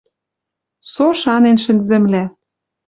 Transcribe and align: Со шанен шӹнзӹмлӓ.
Со 0.91 1.05
шанен 1.21 1.57
шӹнзӹмлӓ. 1.63 2.23